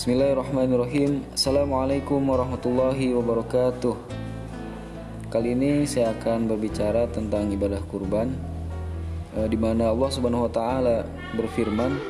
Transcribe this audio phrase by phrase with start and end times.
[0.00, 1.28] Bismillahirrahmanirrahim.
[1.36, 3.92] Assalamualaikum warahmatullahi wabarakatuh.
[5.28, 8.32] Kali ini saya akan berbicara tentang ibadah kurban
[9.36, 11.04] eh, di mana Allah Subhanahu wa taala
[11.36, 12.00] berfirman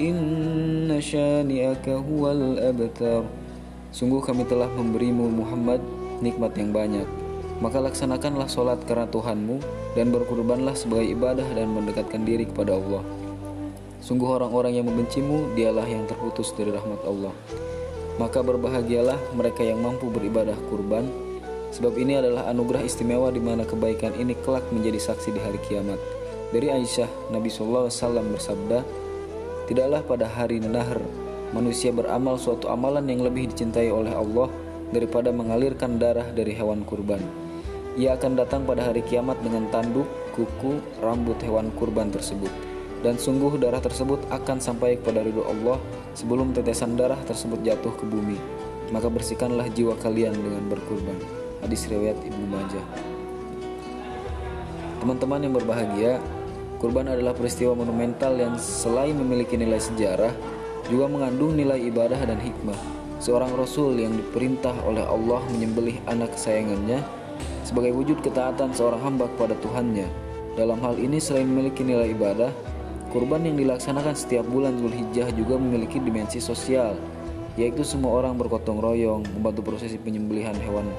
[0.00, 3.22] إن شانئك هو الأبتر
[3.96, 5.80] Sungguh kami telah memberimu Muhammad
[6.20, 7.08] nikmat yang banyak
[7.64, 9.56] Maka laksanakanlah sholat karena Tuhanmu
[9.96, 13.00] Dan berkurbanlah sebagai ibadah dan mendekatkan diri kepada Allah
[14.04, 17.32] Sungguh orang-orang yang membencimu Dialah yang terputus dari rahmat Allah
[18.20, 21.08] Maka berbahagialah mereka yang mampu beribadah kurban
[21.72, 25.96] Sebab ini adalah anugerah istimewa di mana kebaikan ini kelak menjadi saksi di hari kiamat
[26.51, 27.87] dari Aisyah, Nabi SAW
[28.35, 28.83] bersabda,
[29.71, 30.99] Tidaklah pada hari Nahr
[31.55, 34.51] manusia beramal suatu amalan yang lebih dicintai oleh Allah
[34.91, 37.23] daripada mengalirkan darah dari hewan kurban.
[37.95, 42.51] Ia akan datang pada hari kiamat dengan tanduk, kuku, rambut hewan kurban tersebut.
[42.99, 45.79] Dan sungguh darah tersebut akan sampai kepada ridho Allah
[46.15, 48.35] sebelum tetesan darah tersebut jatuh ke bumi.
[48.91, 51.15] Maka bersihkanlah jiwa kalian dengan berkurban.
[51.63, 52.85] Hadis riwayat Ibnu Majah.
[55.01, 56.21] Teman-teman yang berbahagia,
[56.81, 60.33] Kurban adalah peristiwa monumental yang selain memiliki nilai sejarah,
[60.89, 62.73] juga mengandung nilai ibadah dan hikmah.
[63.21, 67.05] Seorang rasul yang diperintah oleh Allah menyembelih anak kesayangannya
[67.61, 70.09] sebagai wujud ketaatan seorang hamba kepada Tuhannya.
[70.57, 72.49] Dalam hal ini selain memiliki nilai ibadah,
[73.13, 76.97] kurban yang dilaksanakan setiap bulan Zulhijjah juga memiliki dimensi sosial,
[77.61, 80.89] yaitu semua orang bergotong royong membantu prosesi penyembelihan hewan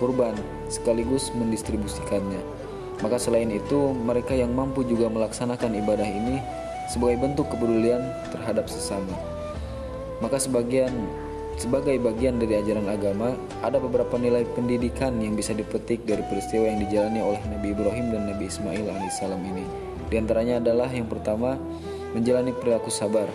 [0.00, 0.32] kurban
[0.72, 2.40] sekaligus mendistribusikannya.
[3.00, 6.36] Maka selain itu, mereka yang mampu juga melaksanakan ibadah ini
[6.92, 9.16] sebagai bentuk kepedulian terhadap sesama.
[10.20, 10.92] Maka sebagian
[11.56, 16.80] sebagai bagian dari ajaran agama, ada beberapa nilai pendidikan yang bisa dipetik dari peristiwa yang
[16.84, 19.64] dijalani oleh Nabi Ibrahim dan Nabi Ismail alaihissalam ini.
[20.08, 21.60] Di antaranya adalah yang pertama,
[22.16, 23.28] menjalani perilaku sabar.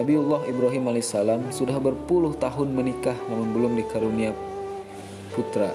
[0.00, 4.32] Nabiullah Ibrahim alaihissalam sudah berpuluh tahun menikah namun belum dikarunia
[5.36, 5.72] putra.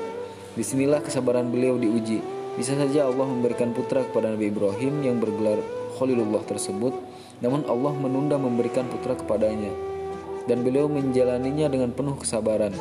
[0.54, 5.58] Di sinilah kesabaran beliau diuji bisa saja Allah memberikan putra kepada Nabi Ibrahim yang bergelar
[5.98, 6.94] Khalilullah tersebut,
[7.42, 9.74] namun Allah menunda memberikan putra kepadanya.
[10.46, 12.76] Dan beliau menjalaninya dengan penuh kesabaran.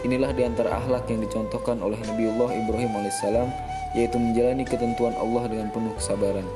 [0.00, 3.48] Inilah di antara akhlak yang dicontohkan oleh Nabiullah Ibrahim alaihissalam,
[3.92, 6.46] yaitu menjalani ketentuan Allah dengan penuh kesabaran.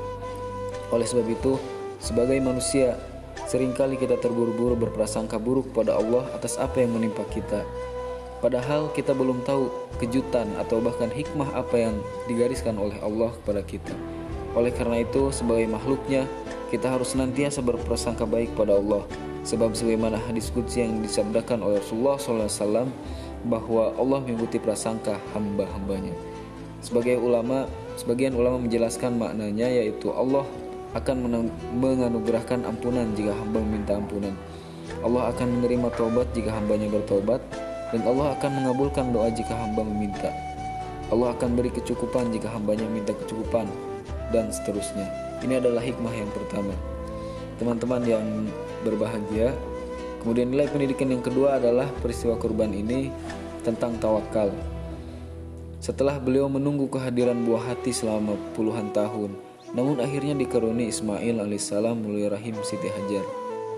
[0.89, 1.59] Oleh sebab itu,
[2.01, 2.97] sebagai manusia,
[3.45, 7.61] sering kali kita terburu-buru berprasangka buruk pada Allah atas apa yang menimpa kita.
[8.43, 11.95] Padahal kita belum tahu kejutan atau bahkan hikmah apa yang
[12.27, 13.95] digariskan oleh Allah kepada kita.
[14.55, 16.27] Oleh karena itu, sebagai makhluknya,
[16.71, 19.03] kita harus senantiasa berprasangka baik pada Allah.
[19.45, 22.89] Sebab sebagaimana hadis qudsi yang disabdakan oleh Rasulullah SAW
[23.45, 26.15] bahwa Allah mengikuti prasangka hamba-hambanya.
[26.81, 30.43] Sebagai ulama, sebagian ulama menjelaskan maknanya yaitu Allah
[30.97, 31.47] akan
[31.77, 34.33] menganugerahkan ampunan jika hamba meminta ampunan.
[35.03, 37.41] Allah akan menerima taubat jika hambanya bertobat
[37.93, 40.33] dan Allah akan mengabulkan doa jika hamba meminta.
[41.13, 43.69] Allah akan beri kecukupan jika hambanya minta kecukupan
[44.33, 45.05] dan seterusnya.
[45.45, 46.73] Ini adalah hikmah yang pertama.
[47.61, 48.25] Teman-teman yang
[48.81, 49.53] berbahagia,
[50.25, 53.13] kemudian nilai pendidikan yang kedua adalah peristiwa kurban ini
[53.61, 54.49] tentang tawakal.
[55.77, 59.37] Setelah beliau menunggu kehadiran buah hati selama puluhan tahun,
[59.77, 63.21] namun akhirnya dikaruni Ismail alaihissalam melalui rahim Siti Hajar.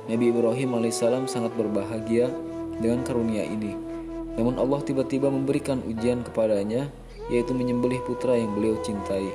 [0.08, 2.32] Nabi Ibrahim alaihissalam sangat berbahagia
[2.80, 3.87] dengan karunia ini.
[4.38, 6.88] Namun Allah tiba-tiba memberikan ujian kepadanya
[7.28, 9.34] yaitu menyembelih putra yang beliau cintai.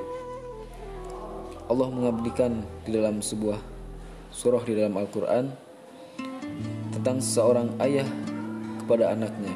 [1.66, 3.58] Allah mengabdikan di dalam sebuah
[4.30, 5.50] surah di dalam Al-Qur'an
[6.94, 8.06] tentang seorang ayah
[8.80, 9.52] kepada anaknya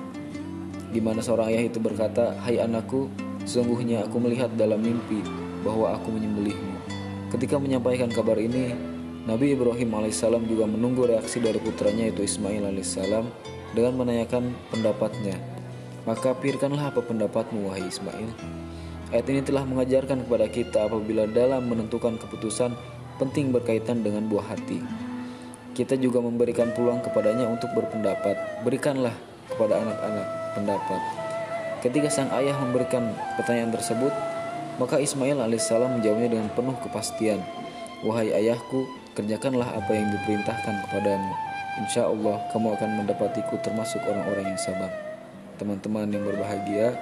[0.91, 3.13] di mana seorang ayah itu berkata, "Hai anakku,
[3.45, 5.21] sesungguhnya aku melihat dalam mimpi
[5.61, 6.75] bahwa aku menyembelihmu."
[7.31, 8.73] Ketika menyampaikan kabar ini,
[9.27, 13.27] Nabi Ibrahim alaihissalam juga menunggu reaksi dari putranya yaitu Ismail alaihissalam
[13.77, 15.37] dengan menanyakan pendapatnya.
[16.09, 18.33] Maka pikirkanlah apa pendapatmu wahai Ismail.
[19.13, 22.73] Ayat ini telah mengajarkan kepada kita apabila dalam menentukan keputusan
[23.21, 24.81] penting berkaitan dengan buah hati.
[25.77, 28.65] Kita juga memberikan peluang kepadanya untuk berpendapat.
[28.65, 29.13] Berikanlah
[29.53, 30.27] kepada anak-anak
[30.57, 31.01] pendapat.
[31.85, 34.11] Ketika sang ayah memberikan pertanyaan tersebut,
[34.81, 37.45] maka Ismail alaihissalam menjawabnya dengan penuh kepastian.
[38.03, 44.61] Wahai ayahku, kerjakanlah apa yang diperintahkan kepadamu Insya Allah kamu akan mendapatiku termasuk orang-orang yang
[44.61, 44.89] sabar.
[45.61, 46.97] Teman-teman yang berbahagia,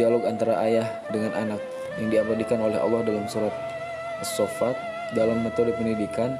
[0.00, 1.60] dialog antara ayah dengan anak
[2.00, 3.52] yang diabadikan oleh Allah dalam surat
[4.24, 4.76] As-Sofat
[5.12, 6.36] dalam metode pendidikan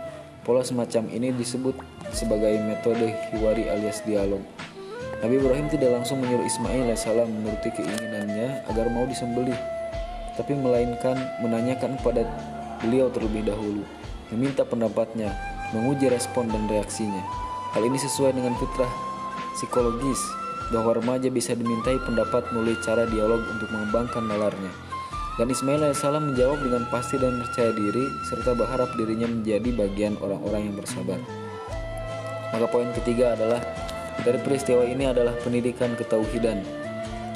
[0.49, 1.77] Pola semacam ini disebut
[2.09, 4.41] sebagai metode hiwari alias dialog.
[5.21, 9.59] Nabi Ibrahim tidak langsung menyuruh Ismail alaihissalam menuruti keinginannya agar mau disembelih,
[10.41, 12.25] tapi melainkan menanyakan kepada
[12.81, 13.85] beliau terlebih dahulu,
[14.33, 15.37] meminta pendapatnya,
[15.77, 17.48] menguji respon dan reaksinya.
[17.77, 18.89] Hal ini sesuai dengan fitrah
[19.53, 20.21] psikologis
[20.73, 24.73] bahwa remaja bisa dimintai pendapat melalui cara dialog untuk mengembangkan nalarnya.
[25.39, 30.73] Dan Ismail alaihissalam menjawab dengan pasti dan percaya diri serta berharap dirinya menjadi bagian orang-orang
[30.73, 31.21] yang bersabar.
[32.51, 33.63] Maka poin ketiga adalah
[34.27, 36.67] dari peristiwa ini adalah pendidikan ketauhidan.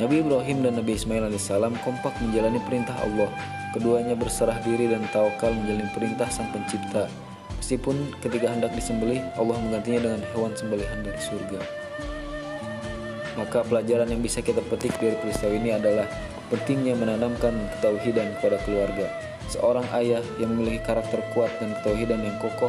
[0.02, 3.30] Nabi Ibrahim dan Nabi Ismail alaihissalam kompak menjalani perintah Allah.
[3.70, 7.06] Keduanya berserah diri dan tawakal menjalani perintah Sang Pencipta.
[7.72, 11.56] Meskipun ketika hendak disembelih, Allah menggantinya dengan hewan sembelihan dari surga.
[13.40, 16.04] Maka pelajaran yang bisa kita petik dari peristiwa ini adalah
[16.52, 19.08] pentingnya menanamkan ketauhidan kepada keluarga.
[19.48, 22.68] Seorang ayah yang memiliki karakter kuat dan ketauhidan yang kokoh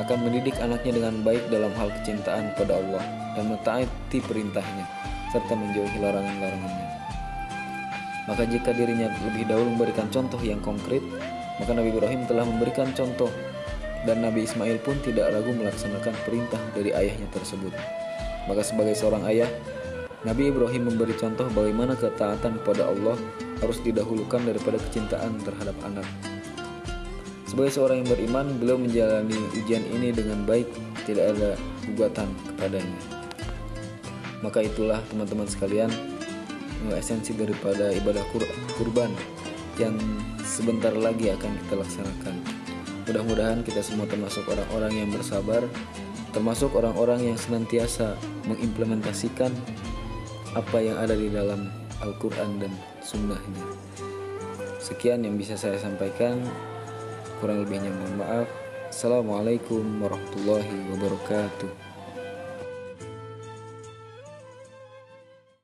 [0.00, 3.04] akan mendidik anaknya dengan baik dalam hal kecintaan pada Allah
[3.36, 4.88] dan mentaati perintahnya
[5.28, 6.88] serta menjauhi larangan-larangannya.
[8.32, 11.04] Maka jika dirinya lebih dahulu memberikan contoh yang konkret,
[11.60, 13.28] maka Nabi Ibrahim telah memberikan contoh
[14.02, 17.70] dan Nabi Ismail pun tidak ragu melaksanakan perintah dari ayahnya tersebut.
[18.50, 19.46] Maka sebagai seorang ayah,
[20.22, 23.18] Nabi Ibrahim memberi contoh bagaimana ketaatan kepada Allah
[23.62, 26.06] harus didahulukan daripada kecintaan terhadap anak.
[27.46, 30.66] Sebagai seorang yang beriman, beliau menjalani ujian ini dengan baik,
[31.06, 31.50] tidak ada
[31.90, 33.00] gugatan kepadanya.
[34.42, 35.90] Maka itulah teman-teman sekalian
[36.98, 38.42] esensi daripada ibadah kur
[38.74, 39.14] kurban
[39.78, 39.94] yang
[40.42, 42.61] sebentar lagi akan kita laksanakan.
[43.02, 45.66] Mudah-mudahan kita semua termasuk orang-orang yang bersabar,
[46.30, 48.14] termasuk orang-orang yang senantiasa
[48.46, 49.50] mengimplementasikan
[50.54, 51.66] apa yang ada di dalam
[51.98, 52.72] Al-Quran dan
[53.02, 53.66] Sunnahnya.
[54.82, 56.42] Sekian yang bisa saya sampaikan.
[57.42, 58.48] Kurang lebihnya mohon maaf.
[58.90, 61.91] Assalamualaikum warahmatullahi wabarakatuh.